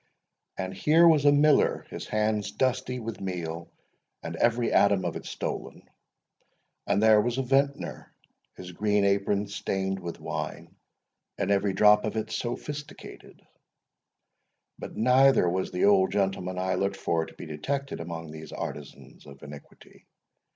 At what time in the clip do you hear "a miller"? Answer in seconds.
1.25-1.85